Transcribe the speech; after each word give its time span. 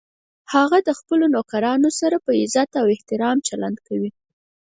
هغه 0.53 0.77
د 0.87 0.89
خپلو 0.99 1.25
نوکرانو 1.35 1.89
سره 1.99 2.15
په 2.25 2.31
عزت 2.41 2.71
او 2.81 2.85
احترام 2.95 3.37
چلند 3.47 3.77
کوي 3.87 4.11